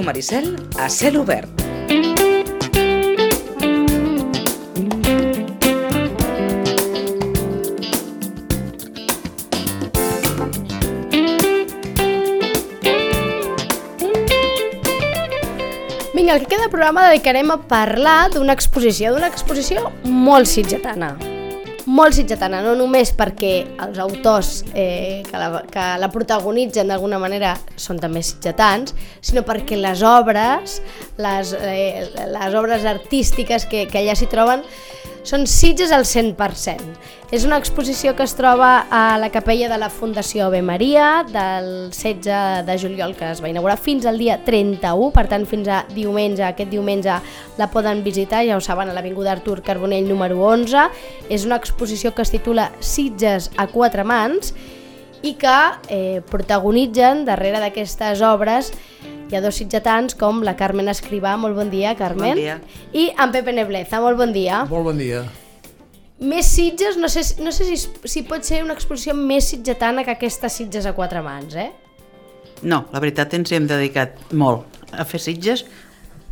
[0.00, 1.48] Ràdio Maricel a cel obert.
[16.14, 21.29] Vinga, el que queda programa dedicarem a parlar d'una exposició, d'una exposició molt sitgetana.
[21.90, 27.56] Molt sitgetana, no només perquè els autors eh, que, la, que la protagonitzen d'alguna manera
[27.74, 28.94] són també sitgetans,
[29.26, 30.76] sinó perquè les obres,
[31.18, 34.62] les, eh, les obres artístiques que, que allà s'hi troben,
[35.22, 36.96] són Sitges al 100%.
[37.30, 41.90] És una exposició que es troba a la capella de la Fundació Ave Maria del
[41.92, 45.84] 16 de juliol que es va inaugurar fins al dia 31, per tant fins a
[45.94, 47.20] diumenge, aquest diumenge
[47.58, 50.88] la poden visitar, ja ho saben, a l'Avinguda Artur Carbonell número 11.
[51.30, 54.54] És una exposició que es titula Sitges a quatre mans
[55.22, 55.56] i que
[55.92, 58.72] eh, protagonitzen darrere d'aquestes obres
[59.30, 62.34] hi ha dos sitgetans com la Carmen Escrivà, molt bon dia, Carmen.
[62.34, 62.56] Bon dia.
[62.92, 64.64] I en Pepe Nebleza, molt bon dia.
[64.70, 65.22] Molt bon dia.
[66.20, 67.78] Més Sitges, no sé, no sé si,
[68.10, 71.70] si pot ser una exposició més sitgetana que aquesta Sitges a quatre mans, eh?
[72.60, 75.62] No, la veritat ens hi hem dedicat molt a fer Sitges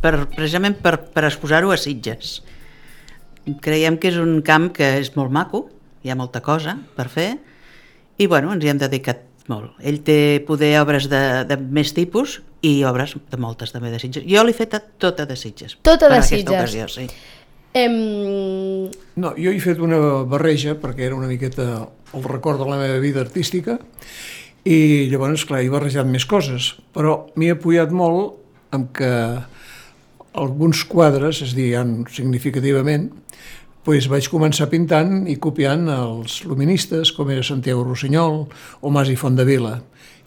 [0.03, 2.41] per, precisament per, per exposar-ho a Sitges.
[3.63, 5.63] Creiem que és un camp que és molt maco,
[6.03, 7.31] hi ha molta cosa per fer
[8.19, 9.73] i bueno, ens hi hem dedicat molt.
[9.81, 14.25] Ell té poder obres de, de més tipus i obres de moltes també de Sitges.
[14.29, 15.77] Jo l'he fet tota de Sitges.
[15.81, 16.55] Tota per de aquesta Sitges.
[16.63, 17.09] Ocasió, sí.
[17.77, 17.95] Em...
[19.21, 22.97] No, jo he fet una barreja perquè era una miqueta el record de la meva
[23.01, 23.77] vida artística
[24.65, 28.39] i llavors, clar, he barrejat més coses, però m'he apoyat molt
[28.75, 29.11] amb que
[30.39, 31.69] alguns quadres, és a dir,
[32.13, 33.09] significativament,
[33.89, 38.35] pues vaig començar pintant i copiant els luministes, com era Santiago Rossinyol
[38.85, 39.79] o Mas i Fondavila,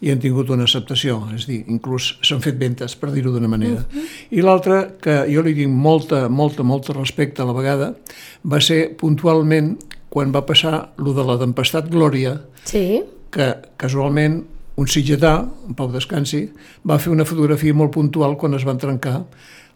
[0.02, 3.84] i han tingut una acceptació, és dir, inclús s'han fet ventes, per dir-ho d'una manera.
[3.84, 4.08] Uh -huh.
[4.34, 7.94] I l'altra, que jo li tinc molta, molta, molta respecte a la vegada,
[8.42, 9.78] va ser puntualment
[10.08, 13.00] quan va passar lo de la tempestat Glòria, Sí.
[13.30, 16.50] que casualment un sitgetà, un Pau Descansi,
[16.84, 19.24] va fer una fotografia molt puntual quan es van trencar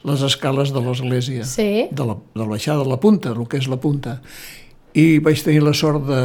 [0.06, 1.88] les escales de l'església, Sí.
[1.90, 4.20] de, la, de la baixada de la punta, el que és la punta.
[4.96, 6.20] I vaig tenir la sort de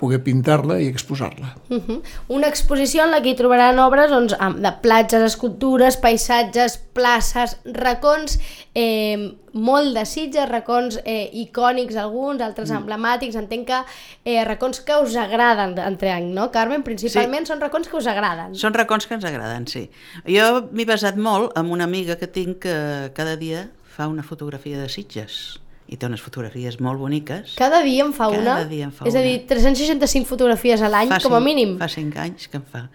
[0.00, 1.54] poder pintar-la i exposar-la.
[1.68, 2.00] Uh -huh.
[2.28, 8.38] Una exposició en la que hi trobaran obres doncs, de platges, escultures, paisatges, places, racons,
[8.74, 12.76] eh, molt de Sitges, racons eh, icònics alguns, altres Mm.
[12.76, 13.82] emblemàtics, entenc que
[14.24, 16.82] eh, racons que us agraden, entenc, no, Carmen?
[16.82, 18.54] Principalment són racons que us agraden.
[18.54, 19.90] Són racons que ens agraden, sí.
[20.26, 24.78] Jo m'he basat molt amb una amiga que tinc que cada dia fa una fotografia
[24.78, 27.54] de Sitges i té unes fotografies molt boniques.
[27.58, 28.54] Cada dia en fa Cada una?
[28.70, 29.26] dia en fa és a una.
[29.26, 31.76] dir, 365 fotografies a l'any, com a mínim?
[31.78, 32.86] Fa cinc anys que en fa.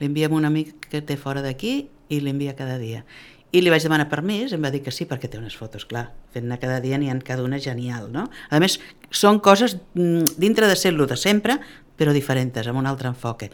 [0.00, 3.04] Li enviem un amic que té fora d'aquí i l'envia cada dia.
[3.54, 6.08] I li vaig demanar permís, em va dir que sí, perquè té unes fotos, clar.
[6.34, 8.26] Fent-ne cada dia n'hi ha cada una genial, no?
[8.50, 8.80] A més,
[9.14, 11.60] són coses mm, dintre de ser-lo de sempre,
[11.96, 13.50] però diferents, amb un altre enfoque.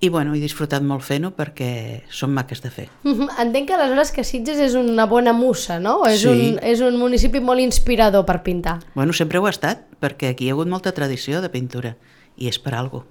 [0.00, 2.84] I bueno, he disfrutat molt fent-ho perquè són maques de fer.
[3.02, 6.04] Mhm, Entenc que aleshores que Sitges és una bona musa, no?
[6.06, 6.28] És, Sí.
[6.28, 8.78] un, és un municipi molt inspirador per pintar.
[8.94, 11.96] Bueno, sempre ho ha estat, perquè aquí hi ha hagut molta tradició de pintura,
[12.36, 13.04] i és per algo.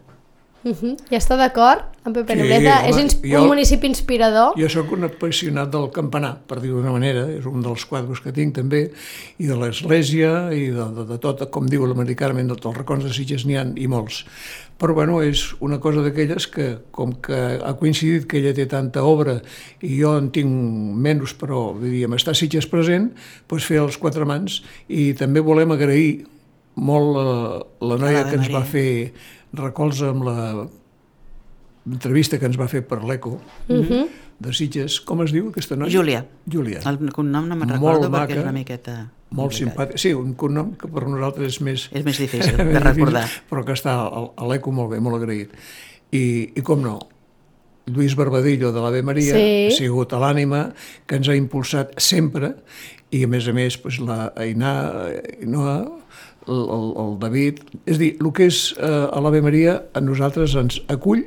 [0.63, 0.97] Uh -huh.
[1.11, 2.79] I està d'acord amb Pepe Sí, Nobleta?
[2.79, 4.53] home, és ins jo- un municipi inspirador?
[4.57, 8.31] Jo sóc un apassionat del campanar, per dir-ho d'una manera, és un dels quadres que
[8.31, 8.91] tinc també,
[9.37, 13.03] i de l'església, i de, de, de tot, com diu l'americana, de tots els racons
[13.03, 14.25] de Sitges n'hi ha i molts.
[14.77, 19.01] Però bueno, és una cosa d'aquelles que, com que ha coincidit que ella té tanta
[19.09, 19.39] obra
[19.81, 20.51] i jo en tinc
[21.01, 23.09] menys, però diríem, està Sitges present,
[23.49, 26.27] doncs fer els quatre mans, i també volem agrair
[26.77, 27.25] molt la,
[27.89, 28.89] la noia que ens va fer
[29.57, 30.37] recolza amb la
[31.87, 33.37] entrevista que ens va fer per l'ECO.
[33.69, 34.26] Mhm.
[34.39, 35.91] De Sitges, com es diu aquesta noia?
[35.93, 36.23] Júlia.
[36.49, 36.81] Júlia.
[36.85, 38.97] El cognom no me'n recordo perquè maca, és una miqueta...
[39.37, 39.99] Molt simpàtic.
[39.99, 41.87] Sí, un cognom que per nosaltres és més...
[41.91, 43.25] És més difícil de més difícil, recordar.
[43.49, 45.55] Però que està a, l'ECO molt bé, molt agraït.
[46.15, 46.23] I,
[46.55, 46.99] I com no,
[47.87, 49.67] Lluís Barbadillo de l'Ave Maria Sí.
[49.67, 50.67] ha sigut a l'ànima
[51.07, 52.53] que ens ha impulsat sempre
[53.15, 54.73] i a més a més pues, la Ainà,
[55.41, 55.77] Ainhoa,
[56.47, 57.63] el, el, el David...
[57.85, 61.25] És a dir, el que és eh, a l'Ave Maria a nosaltres ens acull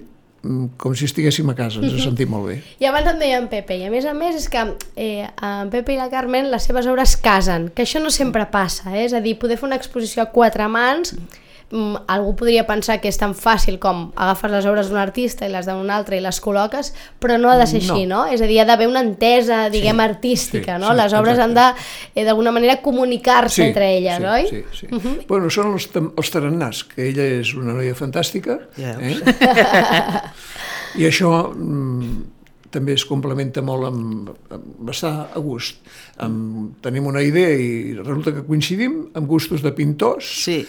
[0.81, 2.57] com si estiguéssim a casa, ens sentim molt bé.
[2.81, 4.63] I abans em deia en Pepe, i a més a més és que
[4.97, 8.89] eh, en Pepe i la Carmen les seves obres casen, que això no sempre passa,
[8.95, 9.05] eh?
[9.05, 13.07] és a dir, poder fer una exposició a quatre mans, mm, algú podria pensar que
[13.09, 16.41] és tan fàcil com agafes les obres d'un artista i les d'un altre i les
[16.43, 18.25] col·loques, però no ha de ser així, no?
[18.27, 20.91] És a dir, ha d'haver una entesa, diguem, Sí, artística, sí, no?
[20.91, 22.11] sí, les obres han de, exacte.
[22.21, 24.49] eh, d'alguna manera, comunicar-se entre elles, sí, oi?
[24.49, 24.87] Sí, sí.
[24.91, 25.27] Uh -huh.
[25.29, 29.15] Bueno, són els, els tarannàs, que ella és una noia fantàstica, Ja eh?
[30.99, 32.23] i això mm,
[32.71, 35.83] també es complementa molt amb, amb estar a gust.
[36.23, 40.31] Amb, tenim una idea i resulta que coincidim amb gustos de pintors.
[40.47, 40.63] Sí,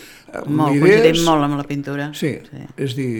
[0.47, 1.01] molt, idees.
[1.01, 2.11] coincidim molt amb la pintura.
[2.17, 2.67] Sí, sí.
[2.81, 3.11] és dir,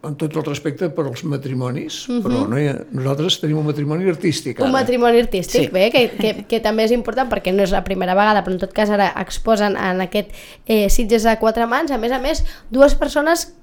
[0.00, 2.22] amb tot el respecte per als matrimonis, uh -huh.
[2.24, 4.58] però no hi ha, nosaltres tenim un matrimoni artístic.
[4.58, 4.72] Un ara.
[4.72, 5.68] matrimoni artístic, Sí.
[5.68, 8.58] bé, que, que, que també és important perquè no és la primera vegada, però en
[8.58, 10.30] tot cas ara exposen en aquest
[10.66, 13.54] eh, Sitges a quatre mans, a més a més, dues persones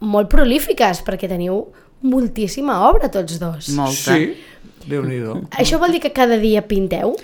[0.00, 1.72] molt prolífiques, perquè teniu
[2.02, 3.70] moltíssima obra tots dos.
[3.76, 4.16] Molta.
[4.16, 4.34] Sí,
[4.86, 5.40] Déu-n'hi-do.
[5.58, 7.16] Això vol dir que cada dia pinteu?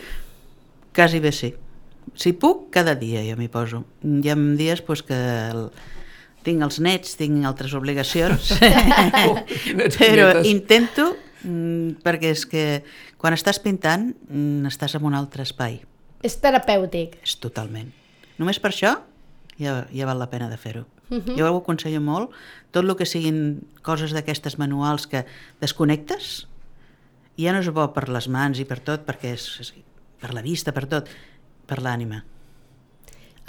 [0.95, 1.53] Quasi bé sí.
[2.19, 3.85] Si puc, cada dia jo m'hi poso.
[4.03, 5.69] Hi ha dies pues, que el...
[6.43, 10.49] tinc els nets, tinc altres obligacions, i però netes.
[10.51, 11.13] intento,
[11.47, 12.67] mm, perquè és que
[13.17, 15.79] quan estàs pintant mm, estàs en un altre espai.
[16.23, 17.21] És terapèutic.
[17.23, 17.95] És totalment.
[18.43, 18.97] Només per això
[19.63, 20.85] ja, ja val la pena de fer-ho.
[21.12, 21.37] Uh -huh.
[21.38, 22.31] Jo ho aconsello molt.
[22.73, 25.26] Tot el que siguin coses d'aquestes manuals que
[25.61, 26.49] desconnectes,
[27.37, 29.75] ja no és bo per les mans i per tot, perquè és, és
[30.20, 31.09] per la vista, per tot,
[31.67, 32.25] per l'ànima.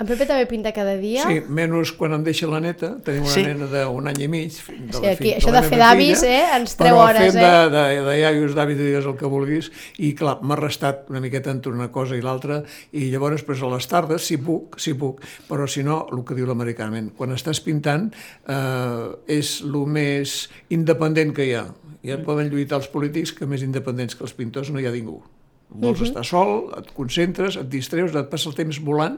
[0.03, 1.23] En Pepe també pinta cada dia?
[1.23, 3.43] Sí, menys quan em deixa la neta, tenim una Sí.
[3.47, 4.51] nena d'un any i mig.
[4.51, 7.37] De Sí, aquí, fi- això la de fer d'avis, eh, ens treu però hores, fent
[7.37, 7.45] eh?
[7.47, 11.51] de, de, de iaios, d'avis, digues el que vulguis, i clar, m'ha restat una miqueta
[11.51, 15.23] entre una cosa i l'altra, i llavors, pues, a les tardes, si puc, si puc,
[15.47, 18.11] però si no, el que diu l'americament, quan estàs pintant
[18.45, 21.69] eh, és el més independent que hi ha.
[22.03, 25.21] Ja poden lluitar els polítics que més independents que els pintors no hi ha ningú.
[25.69, 26.07] Vols uh -huh.
[26.09, 29.17] estar sol, et concentres, et distreus, et passa el temps volant,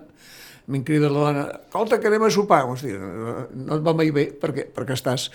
[0.68, 2.64] Me'n crida la dona, escolta, que anem a sopar.
[2.66, 5.30] Hosti, no et va mai bé perquè, perquè estàs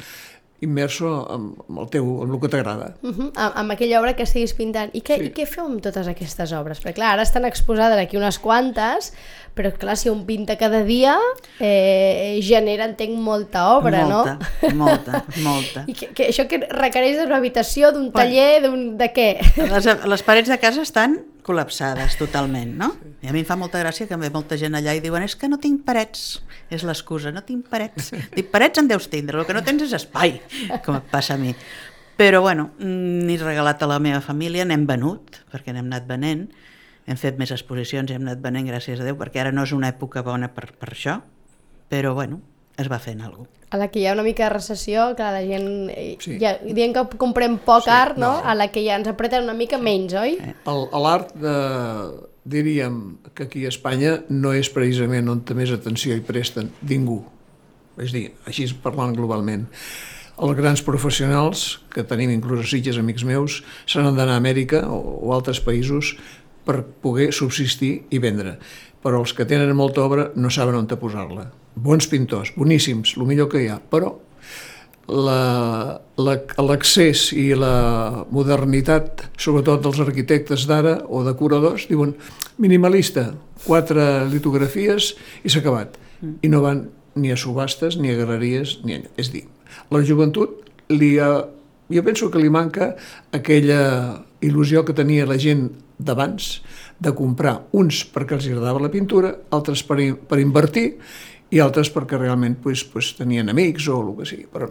[0.60, 2.90] immerso en, en el teu, en el que t'agrada.
[3.00, 4.90] Uh -huh, amb, amb aquella obra que estiguis pintant.
[4.92, 5.24] I què, Sí.
[5.24, 6.82] I què feu amb totes aquestes obres?
[6.82, 9.14] Perquè clar, ara estan exposades aquí unes quantes,
[9.56, 11.16] però clar, si un pinta cada dia,
[11.60, 14.74] eh, genera, entenc, molta obra, molta, no?
[14.74, 15.84] molta, molta.
[15.90, 18.28] I que, que això que requereix d'una habitació, d'un Bueno.
[18.28, 18.98] taller, d'un...
[18.98, 19.40] de què?
[19.56, 22.92] Les, les parets de casa estan col·lapsades totalment, no?
[23.20, 25.34] I a mi em fa molta gràcia que ve molta gent allà i diuen és
[25.36, 28.12] que no tinc parets, és l'excusa, no tinc parets.
[28.36, 30.38] Dic, parets en deus tindre, el que no tens és espai,
[30.86, 31.54] com et passa a mi.
[32.20, 36.46] Però, bueno, mm, n'he regalat a la meva família, n'hem venut, perquè n'hem anat venent,
[37.08, 39.72] hem fet més exposicions i hem anat venent, gràcies a Déu, perquè ara no és
[39.72, 41.16] una època bona per, per això,
[41.90, 42.42] però, bueno,
[42.80, 43.56] es va fent alguna cosa.
[43.70, 45.90] A la que hi ha una mica de recessió, que la gent...
[45.94, 46.38] eh, Sí.
[46.40, 48.32] Ja, dient que comprem poc Sí, art, no?
[48.40, 48.44] no.
[48.50, 50.38] A la que ja ens apreten una mica menys, oi?
[50.66, 51.54] A L'art, de,
[52.44, 57.20] diríem que aquí a Espanya no és precisament on té més atenció i presten ningú.
[58.00, 59.68] És a dir, així parlant globalment.
[60.40, 64.86] Els grans professionals, que tenim inclús a Sitges, amics meus, se n'han d'anar a Amèrica
[64.88, 64.98] o,
[65.28, 66.14] o altres països
[66.64, 68.56] per poder subsistir i vendre.
[69.02, 71.46] Però els que tenen molta obra no saben on posar-la.
[71.74, 74.16] Bons pintors, boníssims, el millor que hi ha, però
[75.08, 82.14] la- la- l'accés i la modernitat, sobretot dels arquitectes d'ara o decoradors, diuen
[82.58, 83.34] minimalista,
[83.66, 85.14] quatre litografies
[85.44, 85.96] i s'ha acabat.
[86.42, 89.00] I no van ni a subhastes, ni a galeries, ni a...
[89.16, 89.44] És a dir,
[89.90, 90.60] la joventut
[90.92, 91.46] li ha...
[91.90, 92.94] jo penso que li manca
[93.32, 95.70] aquella il·lusió que tenia la gent
[96.04, 96.50] d'abans
[97.00, 100.86] de comprar uns perquè els agradava la pintura, altres per, per invertir
[101.50, 104.46] i altres perquè realment pues, pues, tenien amics o el que sigui.
[104.52, 104.70] Però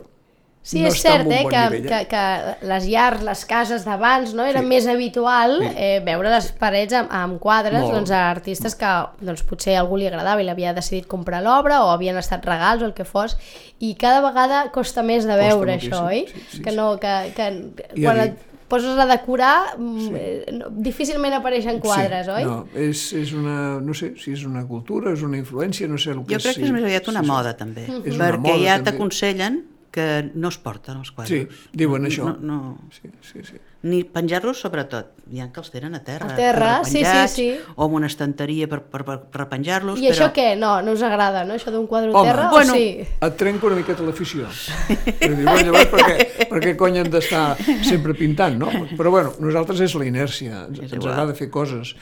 [0.69, 4.33] Sí, no és cert, eh, bon que, nivell, que, que les llars, les cases d'abans,
[4.35, 4.43] no?
[4.45, 4.67] era Sí.
[4.67, 5.69] més habitual Sí.
[5.71, 7.93] eh, veure les parets amb, amb quadres Molt.
[7.95, 8.91] doncs, a artistes que
[9.23, 12.83] doncs, potser a algú li agradava i l'havia decidit comprar l'obra o havien estat regals
[12.83, 13.37] o el que fos
[13.79, 16.25] i cada vegada costa més de Costa veure això, oi?
[16.27, 17.49] sí, sí, que no, que, que
[17.95, 18.37] Ja quan et
[18.69, 22.45] poses a decorar mm, eh, no, difícilment apareixen quadres, sí, oi?
[22.47, 26.13] No, és, és una, no sé si és una cultura, és una influència, no sé
[26.15, 28.53] el que Jo crec que és més aviat una sí, moda, també, És una perquè
[28.53, 29.59] moda, ja t'aconsellen
[29.91, 31.47] que no es porten els quadres.
[31.49, 32.27] Sí, diuen això.
[32.37, 33.57] No, no, Sí, sí, sí.
[33.81, 37.45] ni penjar-los sobretot, hi ha que els tenen a terra, A terra, sí, sí, sí.
[37.75, 40.33] o en una estanteria per, per, per, per penjar-los, I això però...
[40.35, 40.47] què?
[40.59, 41.55] No, no us agrada, no?
[41.55, 42.49] Això d'un quadre a Home, terra?
[42.51, 43.05] bueno, o sí?
[43.07, 44.49] Et trenca una miqueta l'afició.
[44.49, 47.45] És dir, bueno, llavors, per què, per què cony hem d'estar
[47.87, 48.67] sempre pintant, no?
[48.99, 51.95] Però bueno, nosaltres és la inèrcia, ens, És ens agrada fer coses.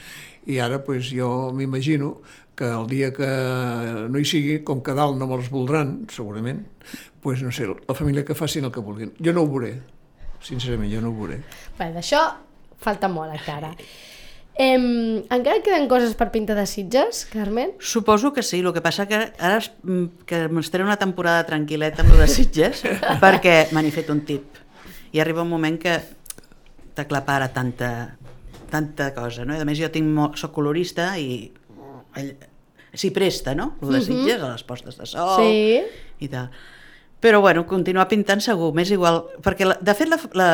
[0.48, 2.18] I ara pues, jo m'imagino
[2.58, 3.26] que el dia que
[4.10, 6.64] no hi sigui, com que dalt no me'ls voldran, segurament,
[7.22, 9.12] pues, no sé, la família que facin el que vulguin.
[9.22, 9.80] Jo no ho veuré,
[10.40, 11.40] sincerament, jo no ho veuré.
[11.78, 12.20] Bé, d'això
[12.78, 13.72] falta molt encara.
[14.58, 17.76] Em, encara queden coses per pintar de Sitges, Carmen?
[17.78, 22.02] Suposo que sí, el que passa que ara es- mm, que m'estaré una temporada tranquil·leta
[22.02, 22.82] amb el de Sitges,
[23.22, 24.58] perquè me n'he fet un tip.
[25.12, 25.94] I arriba un moment que
[26.94, 28.16] t'aclapara tanta,
[28.70, 29.54] tanta cosa, no?
[29.56, 31.52] I a més jo tinc molt, soc colorista i
[32.18, 32.34] ell-
[32.98, 33.76] s'hi presta, no?
[33.80, 35.82] El de Sitges, a les postes de sol Sí.
[36.18, 36.50] i tal.
[37.20, 39.24] Però, bueno, continuar pintant segur, m'és igual.
[39.42, 40.50] Perquè, la, de fet, la, la,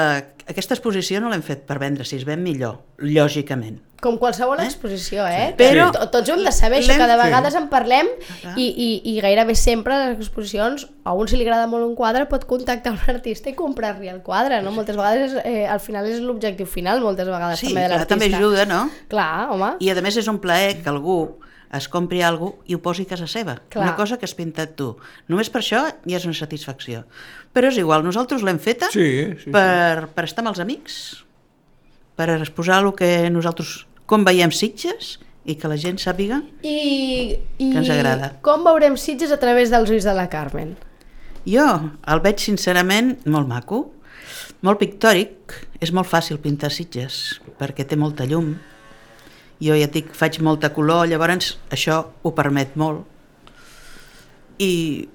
[0.48, 3.78] aquesta exposició no l'hem fet per vendre, si es ven millor, lògicament.
[4.04, 5.54] Com qualsevol exposició, eh?
[5.56, 7.22] Però- To- Tots ho hem de saber, això, que de Sí.
[7.22, 8.06] vegades en parlem
[8.42, 8.58] clar.
[8.58, 11.94] i, i, i gairebé sempre a les exposicions, a un si li agrada molt un
[11.96, 14.72] quadre pot contactar un artista i comprar-li el quadre, no?
[14.72, 18.14] Moltes vegades, eh, al final és l'objectiu final, moltes vegades Sí, també de l'artista.
[18.14, 18.90] també ajuda, no?
[19.08, 19.76] Clar, home.
[19.80, 21.38] I a més és un plaer que algú
[21.74, 23.56] es compri alguna cosa i ho posi a casa seva.
[23.68, 23.82] Clar.
[23.88, 24.96] Una cosa que has pintat tu.
[25.26, 27.04] Només per això ja és una satisfacció.
[27.52, 29.50] Però és igual, nosaltres l'hem feta Sí, sí, sí.
[29.50, 30.97] per, per estar amb els amics,
[32.19, 37.67] per exposar el que nosaltres, com veiem Sitges, i que la gent sàpiga I, i
[37.69, 38.31] Que ens agrada.
[38.45, 40.75] com veurem Sitges a través dels ulls de la Carmen?
[41.45, 41.67] Jo
[42.09, 43.83] el veig sincerament molt maco,
[44.64, 45.53] molt pictòric,
[45.85, 48.55] és molt fàcil pintar Sitges perquè té molta llum.
[49.61, 53.05] Jo ja dic, faig molta color, llavors això ho permet molt.
[54.59, 55.07] I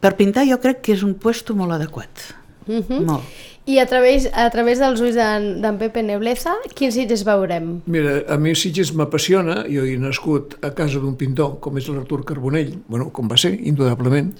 [0.00, 2.34] per pintar jo crec que és un puesto molt adequat.
[2.68, 3.00] Uh -huh.
[3.00, 3.24] Molt.
[3.68, 7.82] I a través, a través dels ulls d'en Pepe Nebleza, quins Sitges veurem?
[7.84, 12.22] Mira, a mi Sitges m'apassiona, jo he nascut a casa d'un pintor com és l'Artur
[12.24, 14.30] Carbonell, bueno, com va ser, indudablement.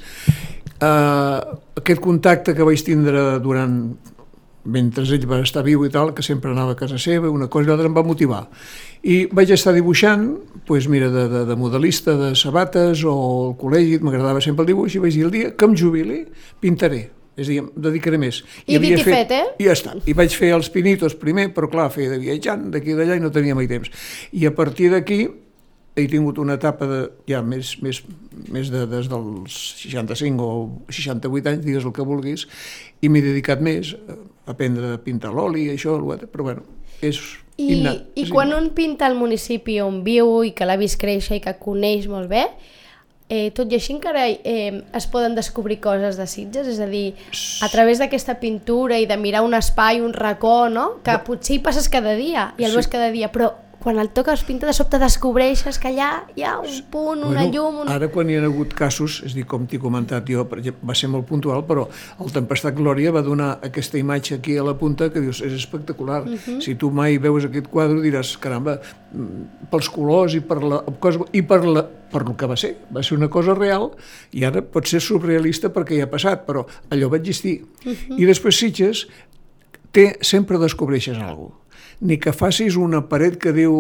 [0.79, 3.83] Uh, aquest contacte que vaig tindre durant
[4.69, 7.69] mentre ell va estar viu i tal, que sempre anava a casa seva, una cosa
[7.69, 8.47] i l'altra em va motivar.
[9.05, 10.27] I vaig estar dibuixant,
[10.69, 14.97] doncs mira, de, de, de modelista de sabates o al col·legi, m'agradava sempre el dibuix,
[14.97, 16.25] i vaig dir, el dia que em jubili,
[16.65, 17.05] pintaré.
[17.39, 18.43] És a dir, em dedicaré més.
[18.67, 19.45] I havia dit i fet, eh?
[19.63, 19.95] I ja està.
[20.11, 23.23] I vaig fer els pinitos primer, però clar, feia de viatjant d'aquí i d'allà i
[23.23, 23.93] no tenia mai temps.
[24.35, 25.23] I a partir d'aquí
[25.99, 28.01] he tingut una etapa de, ja més, més,
[28.53, 30.57] més de, des dels 65 o
[30.91, 32.47] 68 anys, digues el que vulguis,
[33.03, 34.19] i m'he dedicat més a
[34.53, 36.65] aprendre a pintar l'oli, això, l'altre, però bueno,
[37.05, 37.21] és
[37.59, 38.05] I, innat.
[38.17, 38.63] I quan innat.
[38.63, 42.31] un pinta el municipi on viu i que l'ha vist créixer i que coneix molt
[42.31, 42.47] bé,
[43.29, 47.15] eh, tot i així encara eh, es poden descobrir coses de Sitges, és a dir,
[47.63, 51.01] a través d'aquesta pintura i de mirar un espai, un racó, no?
[51.05, 52.77] que potser hi passes cada dia i el Sí.
[52.77, 56.57] veus cada dia, però quan el toques pinta de sobte descobreixes que allà hi ha
[56.59, 57.83] un punt, una llum...
[57.85, 57.91] Un...
[57.93, 60.97] Ara quan hi ha hagut casos, és dir, com t'he comentat jo, per exemple, va
[60.99, 61.87] ser molt puntual, però
[62.19, 66.25] el Tempestat Glòria va donar aquesta imatge aquí a la punta que dius, és espectacular.
[66.27, 66.61] Uh -huh.
[66.61, 68.81] Si tu mai veus aquest quadre diràs, caramba,
[69.13, 72.77] mm, pels colors i per la cosa, i per la, per el que va ser.
[72.91, 73.93] Va ser una cosa real
[74.33, 77.63] i ara pot ser surrealista perquè ja ha passat, però allò va existir.
[77.85, 78.21] Uh -huh.
[78.21, 79.07] I després Sitges
[79.93, 81.68] té, sempre descobreixes alguna cosa
[82.01, 83.75] ni que facis una paret que diu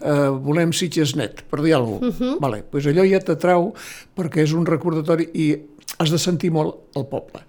[0.00, 2.12] eh, volem Sitges net, per dir alguna cosa.
[2.12, 2.38] Uh -huh.
[2.40, 3.74] vale, pues allò ja t'atrau
[4.16, 5.56] perquè és un recordatori i
[5.98, 7.42] has de sentir molt el poble.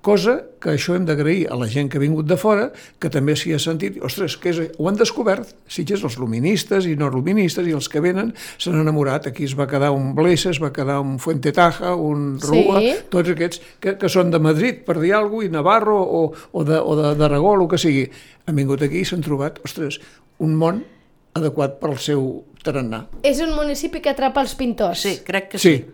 [0.00, 2.68] Cosa que això hem d'agrair a la gent que ha vingut de fora,
[3.02, 6.94] que també s'hi ha sentit, ostres, que és, ho han descobert, Sitges, els luministes i
[6.96, 8.30] no luministes i els que venen
[8.62, 9.26] s'han enamorat.
[9.26, 12.94] Aquí es va quedar un Blesa, es va quedar un Fuente Taja, un Rua, Sí.
[13.10, 16.64] tots aquests que, que són de Madrid, per dir alguna cosa, i Navarro o, o
[16.64, 18.08] de- o de- d'Aragó, o el que sigui.
[18.46, 19.98] Han vingut aquí i s'han trobat, ostres,
[20.38, 20.84] un món
[21.34, 23.06] adequat per al seu tarannà.
[23.22, 25.00] És un municipi que atrapa els pintors.
[25.02, 25.74] Sí, crec que sí.
[25.76, 25.84] Sí,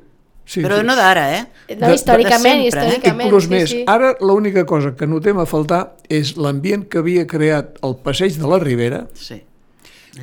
[0.44, 0.62] sí.
[0.62, 0.86] Però sí.
[0.86, 1.42] no d'ara, eh?
[1.44, 2.68] No, De- de històricament, sempre, eh?
[2.88, 3.26] històricament.
[3.28, 3.84] Inclús sí, més, sí.
[3.86, 8.46] ara l'única cosa que notem a faltar és l'ambient que havia creat el passeig de
[8.46, 9.42] la Ribera, Sí.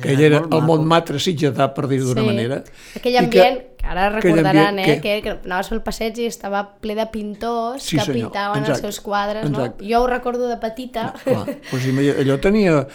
[0.00, 0.60] que ell era el maco.
[0.62, 2.26] Montmartre sitgetà, per dir-ho d'una Sí.
[2.26, 2.62] manera.
[2.96, 6.62] Aquell ambient, que, ara aquell recordaran, ambient eh, que- que, anaves pel passeig i estava
[6.80, 9.84] ple de pintors Sí, que senyor, pintaven els exacte, seus quadres, exacte.
[9.84, 9.90] no?
[9.90, 11.12] Jo ho recordo de petita.
[11.24, 11.84] Clar, doncs
[12.22, 12.86] allò tenia...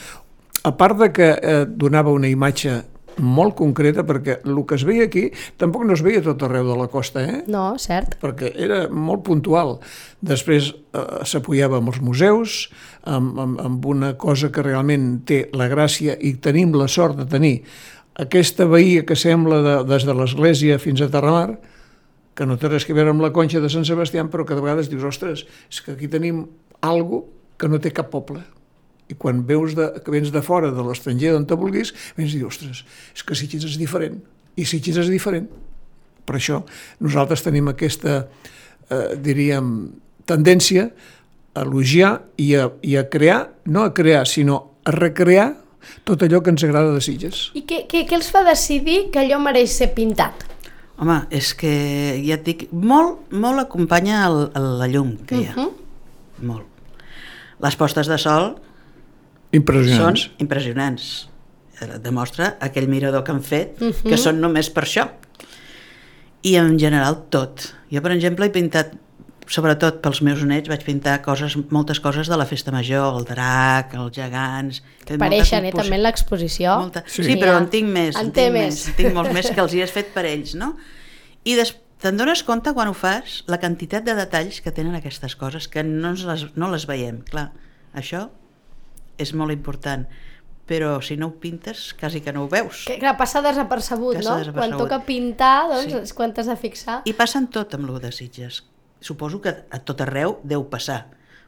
[0.63, 2.81] A part de que eh, donava una imatge
[3.19, 6.77] molt concreta, perquè el que es veia aquí tampoc no es veia tot arreu de
[6.79, 7.43] la costa, eh?
[7.51, 8.17] No, cert.
[8.21, 9.77] perquè era molt puntual.
[10.21, 12.57] Després eh, s'apoyava amb els museus,
[13.03, 17.27] amb, amb, amb una cosa que realment té la gràcia i tenim la sort de
[17.29, 17.55] tenir
[18.17, 21.59] aquesta veïa que sembla de, des de l'església fins a Terramar,
[22.37, 24.61] que no té res a veure amb la conxa de Sant Sebastià, però que de
[24.61, 26.45] vegades dius, ostres, és que aquí tenim
[26.85, 27.25] algo
[27.57, 28.43] que no té cap poble.
[29.07, 32.41] I quan veus de, que vens de fora, de l'estranger, d'on te vulguis, vens i
[32.41, 32.83] dius, ostres,
[33.15, 34.19] és que Sitges és diferent.
[34.57, 35.47] I Sitges és diferent.
[36.27, 36.59] Per això
[36.99, 38.25] nosaltres tenim aquesta,
[38.89, 39.69] eh, diríem,
[40.27, 40.89] tendència
[41.55, 45.53] a elogiar i a, i a crear, no a crear, sinó a recrear
[46.03, 47.47] tot allò que ens agrada de Sitges.
[47.55, 50.45] I què, què, què els fa decidir que allò mereix ser pintat?
[50.97, 51.71] Home, és que
[52.25, 55.53] ja et dic, molt, molt acompanya el, el, la llum que hi ha.
[55.53, 55.71] Uh -huh.
[56.49, 56.65] Molt.
[57.61, 58.55] Les postes de sol
[59.51, 60.21] Impressionants.
[60.27, 61.29] són impressionants.
[61.79, 64.03] Eh, Demostra aquell mirador que han fet, Mhm.
[64.09, 65.09] que són només per això.
[66.43, 67.73] I en general tot.
[67.91, 68.93] Jo, per exemple, he pintat,
[69.47, 73.93] sobretot pels meus nets, vaig pintar coses, moltes coses de la festa major, el drac,
[73.95, 74.81] els gegants...
[75.17, 76.77] Pareixen, eh, també en l'exposició.
[76.79, 77.03] Molta...
[77.07, 77.23] Sí.
[77.23, 78.15] Sí, però en tinc més.
[78.15, 78.65] En En, té tinc més.
[78.75, 78.87] més.
[78.89, 80.75] En tinc molts més que els hi has fet per ells, no?
[81.45, 81.75] I des...
[82.03, 85.81] te'n dones compte quan ho fas la quantitat de detalls que tenen aquestes coses que
[85.83, 87.23] no, les, no les veiem.
[87.25, 87.51] Clar,
[87.95, 88.29] això
[89.17, 90.05] és molt important,
[90.67, 92.83] però si no ho pintes quasi que no ho veus.
[92.87, 94.37] Que, clar, passa desapercebut, Passa no?
[94.39, 94.77] desapercebut.
[94.77, 95.97] Quan toca pintar, doncs, Sí.
[96.09, 97.01] és quan t'has de fixar.
[97.05, 98.63] I passen tot amb lo de Sitges.
[98.99, 101.07] Suposo que a tot arreu deu passar.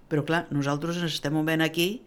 [0.09, 2.01] Però clar, nosaltres ens estem movent aquí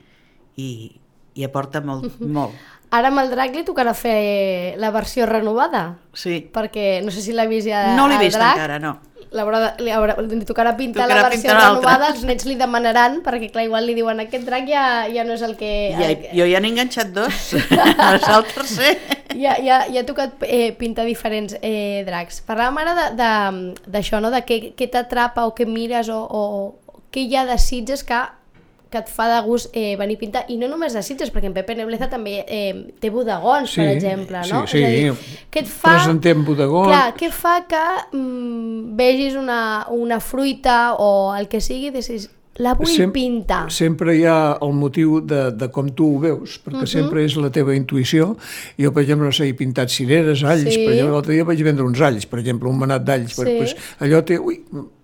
[0.57, 1.01] i,
[1.35, 2.53] i aporta molt, molt.
[2.93, 6.51] Ara amb el drac li tocarà fer la versió renovada, Sí.
[6.53, 8.57] perquè no sé si l'ha vist ja No l'he el vist drac.
[8.57, 8.99] encara, no.
[9.33, 13.21] L'haurà Li, haurà, li tocarà pintar Tocarà la versió pintar renovada, els nets li demanaran,
[13.25, 15.71] perquè clar, igual li diuen aquest drac ja, ja no és el que...
[15.97, 17.55] Ja, el jo ja n'he enganxat dos.
[17.97, 18.93] Ara el tercer.
[19.33, 22.43] Ja, ja, ja ha tocat eh, pintar diferents eh, dracs.
[22.45, 24.31] Parlàvem ara de- de- d'això, no?
[24.35, 28.21] de què, què t'atrapa o què mires o, o què hi ha de Sitges que,
[28.93, 30.43] que et fa de gust eh, venir a pintar.
[30.53, 33.89] I no només de Sitges, perquè en Pepe Nebleza també eh, té bodegons, Sí, per
[33.95, 34.45] exemple.
[34.51, 34.67] No?
[34.67, 34.83] sí, sí.
[34.83, 35.97] És a dir, què et fa...
[35.97, 36.93] Presentem bodegons.
[36.93, 37.83] Clar, què fa que
[38.13, 39.61] mm, vegis una,
[39.97, 42.21] una fruita o el que sigui i
[42.59, 43.71] la vull Sem- pintar.
[43.73, 46.87] Sempre hi ha el motiu de, de com tu ho veus, perquè uh -huh.
[46.91, 48.37] sempre és la teva intuïció.
[48.79, 50.85] Jo, per exemple, no sé, he pintat cireres, alls, Sí.
[50.85, 53.43] per exemple, l'altre dia vaig vendre uns alls, per exemple, un manat d'alls, Sí.
[53.43, 54.61] pues, allò té, ui,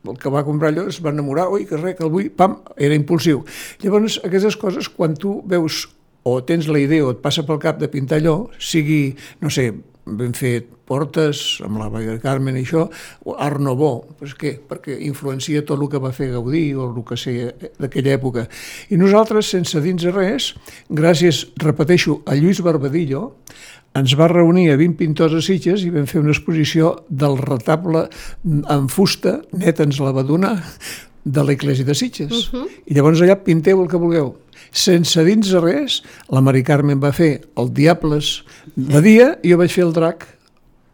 [0.09, 2.59] el que va comprar allò es va enamorar, ui, que res, que el vull, pam,
[2.77, 3.45] era impulsiu.
[3.81, 5.89] Llavors, aquestes coses, quan tu veus
[6.23, 9.73] o tens la idea o et passa pel cap de pintar allò, sigui, no sé,
[10.17, 12.87] ben fet portes, amb la Maria Carmen i això,
[13.29, 14.55] o Art Nouveau, pues què?
[14.69, 17.35] Perquè influencia tot el que va fer Gaudí o el que sé
[17.81, 18.47] d'aquella època.
[18.89, 20.55] I nosaltres, sense dins de res,
[20.89, 23.27] gràcies, repeteixo, a Lluís Barbadillo,
[23.99, 28.07] ens va reunir a 20 pintors a Sitges i vam fer una exposició del retable
[28.47, 30.57] en fusta, net ens la va donar,
[31.29, 32.53] de l'església de Sitges.
[32.53, 32.69] Uh -huh.
[32.87, 34.37] I llavors allà pinteu el que vulgueu.
[34.73, 38.43] Sense dins de res, la Mari Carmen va fer el Diables
[38.77, 40.27] de dia i jo vaig fer el drac,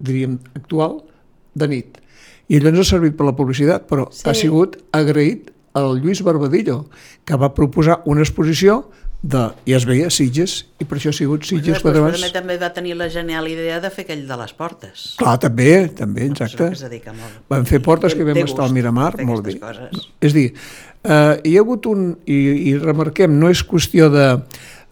[0.04, 1.00] diríem, actual,
[1.54, 1.98] de nit.
[2.48, 4.28] I allò ens ha servit per la publicitat, però Sí.
[4.28, 6.86] ha sigut agraït al Lluís Barbadillo,
[7.24, 8.84] que va proposar una exposició
[9.24, 12.18] de, i es veia Sitges, i per això ha sigut Sitges Després, però mans.
[12.20, 15.04] també, també va tenir la genial idea de fer aquell de les portes.
[15.16, 16.58] Clar, també, també, exacte.
[16.60, 17.38] que es dedica molt.
[17.48, 19.54] Vam fer portes Té- que vam estar al Miramar, molt bé.
[19.62, 20.10] Coses.
[20.20, 20.46] És a dir,
[21.04, 22.10] eh, hi ha hagut un...
[22.26, 24.26] I, i remarquem, no és qüestió de,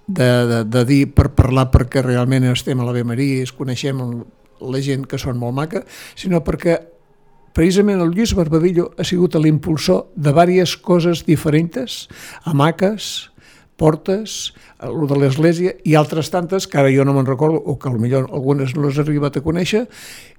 [0.06, 3.52] de, de, de dir per parlar perquè realment estem a la Ave Maria i es
[3.52, 4.22] coneixem el-
[4.62, 5.82] la gent que són molt maca,
[6.16, 6.78] sinó perquè
[7.52, 12.06] precisament el Lluís Barbadillo ha sigut l'impulsor de diverses coses diferents,
[12.48, 13.28] hamaques,
[13.82, 17.90] portes, el de l'església i altres tantes que ara jo no me'n recordo o que
[17.90, 19.88] potser algunes no les he arribat a conèixer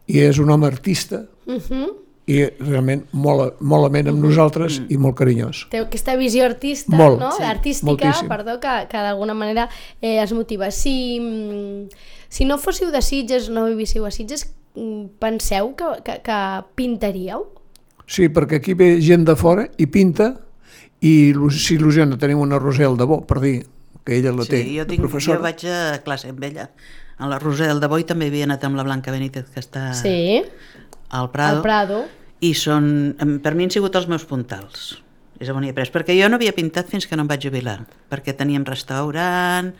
[0.07, 1.89] i és un home artista Uh -huh.
[2.25, 5.65] i realment molt, molt amén amb nosaltres i molt carinyós.
[5.69, 7.31] Té aquesta visió artista, Molt, no?
[7.35, 8.29] sí, artística, moltíssim.
[8.29, 9.67] perdó, que, que d'alguna manera
[10.01, 10.71] eh, es motiva.
[10.71, 11.89] Si, mm,
[12.29, 17.43] si no fóssiu de Sitges, no vivíssiu a Sitges, mm, penseu que, que, que pintaríeu?
[18.07, 20.39] Sí, perquè aquí ve gent de fora i pinta
[21.03, 22.17] i il·lu- s'il·lusiona.
[22.21, 23.57] Tenim una Rosel de Bo, per dir,
[24.05, 25.37] que ella la té Sí, jo, de tinc, professora.
[25.37, 26.69] jo vaig a classe amb ella.
[27.19, 30.41] A la Rosel de Boi també havia anat amb la Blanca Benítez, que està Sí,
[31.09, 31.57] al Prado.
[31.57, 32.03] al Prado.
[32.43, 34.97] I són, per mi han sigut els meus puntals.
[35.39, 35.91] És on hi he pres.
[35.91, 37.85] Perquè jo no havia pintat fins que no em vaig jubilar.
[38.11, 39.73] Perquè teníem restaurant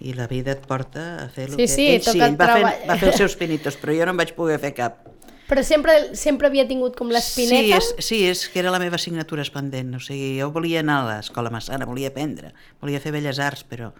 [0.00, 1.68] i la vida et porta a fer el Sí, que...
[1.68, 4.20] sí, ell, sí, ell va, fer, va fer els seus pinitos, però jo no en
[4.22, 5.02] vaig poder fer cap.
[5.50, 7.80] Però sempre, sempre havia tingut com l'espineta?
[7.80, 9.96] Sí és, sí, és que era la meva assignatura pendent.
[9.98, 13.90] O sigui, jo volia anar a l'escola Massana, volia aprendre, volia fer belles arts, però...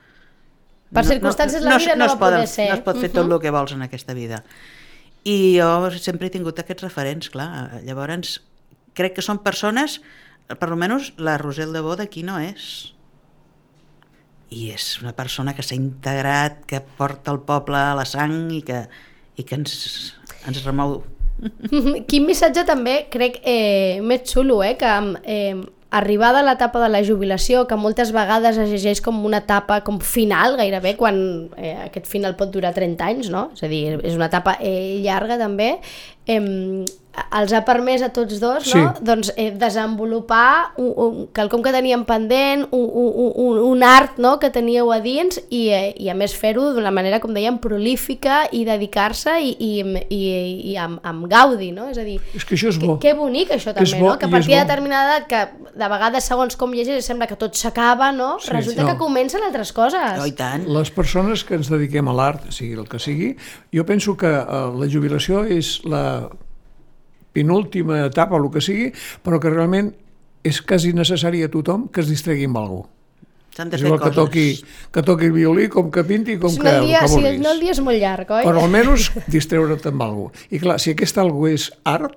[0.94, 2.68] Per circumstàncies la vida no es va poder poden- ser.
[2.70, 4.44] No es pot fer tot el que vols en aquesta vida.
[5.26, 7.82] I jo sempre he tingut aquests referents, clar.
[7.86, 8.40] Llavors,
[8.94, 10.00] crec que són persones,
[10.50, 12.92] per almenys la Rosel de Bo d'aquí no és.
[14.50, 18.62] I és una persona que s'ha integrat, que porta el poble a la sang i
[18.66, 18.84] que,
[19.38, 20.14] i que ens,
[20.46, 21.00] ens remou
[22.10, 25.54] Quin missatge també crec eh, més xulo, eh, que eh,
[25.90, 29.98] arribada a l'etapa de la jubilació, que moltes vegades es llegeix com una etapa com
[29.98, 31.18] final gairebé, quan
[31.58, 33.48] eh, aquest final pot durar 30 anys, no?
[33.56, 35.72] És a dir, és una etapa eh, llarga també,
[36.26, 36.84] eh,
[37.34, 38.70] els ha permès a tots dos no?
[38.70, 39.04] Sí.
[39.04, 44.36] doncs, eh, desenvolupar un, un, quelcom que teníem pendent, un, un, un, un art no?
[44.42, 48.44] que teníeu a dins i, eh, i a més fer-ho d'una manera, com dèiem, prolífica
[48.56, 49.72] i dedicar-se i, i,
[50.06, 50.20] i,
[50.72, 51.88] i amb, amb gaudi, no?
[51.90, 52.98] És a dir, És que això és que, bo.
[53.02, 54.16] que bonic això també, bo no?
[54.20, 57.58] Que a partir de determinada edat, que de vegades segons com llegeix sembla que tot
[57.58, 58.32] s'acaba, no?
[58.42, 58.92] Sí, Resulta no.
[58.92, 60.20] que comencen altres coses.
[60.20, 60.66] Oh, i tant.
[60.70, 63.34] Les persones que ens dediquem a l'art, sigui el que sigui,
[63.74, 66.04] jo penso que eh, la jubilació és la
[67.32, 68.88] penúltima etapa, el que sigui,
[69.24, 69.92] però que realment
[70.46, 72.88] és quasi necessari a tothom que es distregui amb cosa.
[73.56, 74.16] S'han de És fer igual que coses.
[74.16, 74.46] toqui,
[74.94, 77.14] que toqui el violí, com que pinti, com Si que, no, el dia, que si
[77.18, 77.40] vulguis.
[77.42, 78.44] no el dia és molt llarg, oi?
[78.46, 80.46] Però almenys distreure't amb cosa.
[80.50, 82.16] I clar, si aquest alguna és art,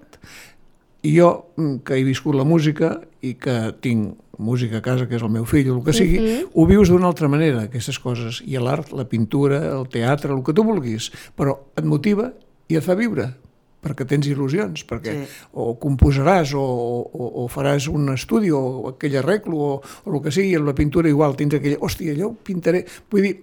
[1.04, 5.18] I jo, mm, que he viscut la música i que tinc música a casa, que
[5.18, 6.50] és el meu fill, o el que sigui, uh -huh.
[6.54, 8.42] ho vius d'una altra manera, aquestes coses.
[8.46, 12.32] I l'art, la pintura, el teatre, el que tu vulguis, però et motiva
[12.70, 13.36] i et fa viure
[13.84, 15.40] perquè tens il·lusions, perquè sí.
[15.60, 20.34] o composaràs o, o, o faràs un estudi o aquell arreglo o, o el que
[20.34, 22.86] sigui, en la pintura igual tens aquella, hòstia, allò ho pintaré.
[23.12, 23.36] Vull dir,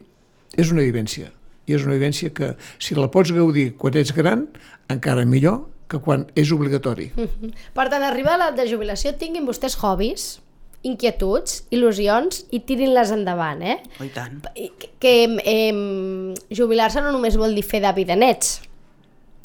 [0.58, 1.30] és una vivència
[1.68, 4.48] i és una vivència que si la pots gaudir quan ets gran,
[4.90, 7.10] encara millor que quan és obligatori.
[7.76, 10.38] Per tant, arribar a l'edat de jubilació, tinguin vostès hobbies,
[10.86, 13.76] inquietuds, il·lusions i tirin-les endavant, eh?
[13.98, 14.40] Oh, i tant.
[14.54, 18.60] Que, que eh, jubilar-se no només vol dir fer de vida nets,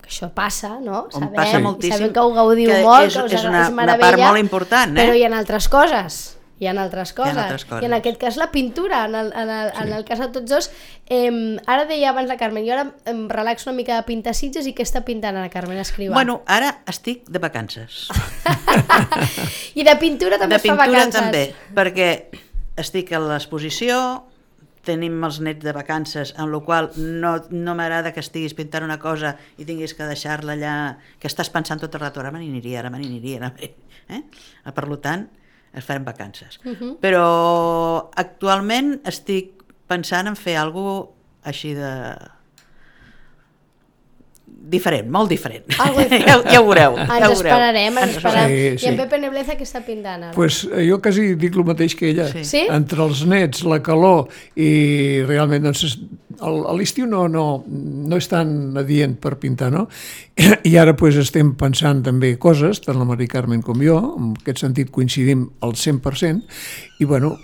[0.06, 1.08] que això passa, no?
[1.18, 3.74] On passa moltíssim, sabem que ho gaudiu que molt, és- que us és una- és
[3.74, 5.02] una part molt important, eh?
[5.10, 6.24] Però hi ha altres coses.
[6.58, 7.36] Hi ha altres coses.
[7.36, 7.82] altres coses.
[7.84, 9.82] I en aquest cas la pintura, en el, en el, sí.
[9.84, 10.70] en el cas de tots dos.
[11.10, 14.66] Eh, ara deia abans la Carmen, jo ara em relaxo una mica de pintar sitges
[14.66, 16.14] i què està pintant la Carmen Escrivà?
[16.14, 18.08] Bueno, ara estic de vacances.
[19.76, 21.22] I de pintura també de es fa pintura vacances.
[21.22, 21.44] també,
[21.76, 22.10] perquè
[22.78, 24.00] estic a l'exposició,
[24.86, 29.00] tenim els nets de vacances, en la qual no, no m'agrada que estiguis pintant una
[29.02, 30.76] cosa i tinguis que deixar-la allà,
[31.20, 33.74] que estàs pensant tot el rato, ara me n'aniria, ara me n'aniria, ara me
[34.16, 34.22] eh?
[34.76, 35.28] Per lo tant,
[35.76, 36.60] es farem vacances.
[36.64, 36.94] Uh -huh.
[37.02, 41.10] Però actualment estic pensant en fer alguna
[41.44, 42.18] així de
[44.48, 45.64] diferent, molt diferent.
[46.26, 46.96] Ja, ja ho veureu.
[46.98, 47.36] Ens ja ho veureu.
[47.38, 48.50] esperarem, ens esperarem.
[48.50, 49.00] Sí, I en sí.
[49.04, 50.32] Pepe Nebleza què està pintant ara?
[50.36, 52.28] pues, eh, jo quasi dic el mateix que ella.
[52.32, 52.44] Sí.
[52.46, 52.64] Sí?
[52.70, 56.00] Entre els nets, la calor i realment doncs, es-
[56.42, 59.86] el- a l'estiu no, no, no és tan adient per pintar, no?
[60.66, 64.66] I ara pues, estem pensant també coses, tant la Mari Carmen com jo, en aquest
[64.66, 66.42] sentit coincidim al 100%,
[67.00, 67.38] i bueno,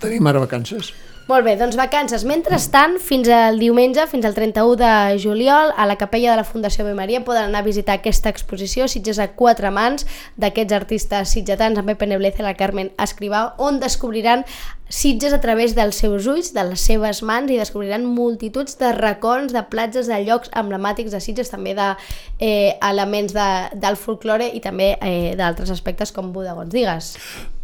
[0.00, 0.94] tenim ara vacances.
[1.28, 2.22] Molt bé, doncs vacances.
[2.24, 6.86] Mentrestant, fins al diumenge, fins al 31 de juliol, a la capella de la Fundació
[6.86, 10.06] Ave Maria poden anar a visitar aquesta exposició, Sitges a quatre mans,
[10.40, 14.46] d'aquests artistes sitgetans, amb Pepe Nebleza i la Carmen Escrivà, on descobriran
[14.88, 19.52] Sitges a través dels seus ulls, de les seves mans, i descobriran multituds de racons,
[19.52, 24.94] de platges, de llocs emblemàtics de Sitges, també d'elements de, de, del folklore i també
[25.04, 26.72] eh, d'altres aspectes com bodegons.
[26.72, 27.10] Digues.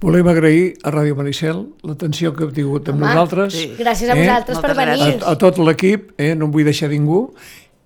[0.04, 3.56] Volem agrair a Ràdio Maricel l'atenció que heu tingut amb Home, nosaltres.
[3.56, 3.70] sí.
[3.80, 4.20] Gràcies a Eh?
[4.20, 5.18] vosaltres per Moltes venir.
[5.24, 6.34] a, a tot l'equip, eh?
[6.36, 7.30] no en vull deixar ningú,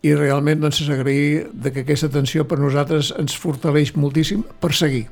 [0.02, 4.74] i realment doncs, és agrair de que aquesta atenció per nosaltres ens fortaleix moltíssim per
[4.74, 5.06] seguir.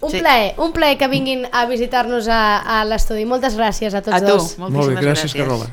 [0.00, 0.20] Un Sí.
[0.20, 3.24] plaer, un plaer que vinguin a visitar-nos a, a l'estudi.
[3.24, 4.58] Moltes gràcies a tots A tu, dos.
[4.58, 5.42] moltíssimes Molt bé, gràcies, gràcies.
[5.42, 5.66] Carola.